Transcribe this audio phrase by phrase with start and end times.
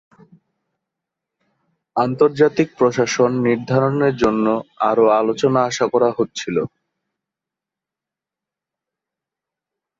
[1.95, 4.45] আন্তর্জাতিক প্রশাসন নির্ধারণের জন্য
[4.89, 6.57] আরো আলোচনা আশা করা হচ্ছিল।